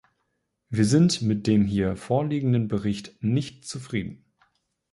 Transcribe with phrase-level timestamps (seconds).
[0.71, 4.25] Wir sind mit dem hier vorliegenden Bericht nicht zufrieden.